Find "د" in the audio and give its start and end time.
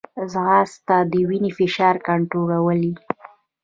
1.11-1.13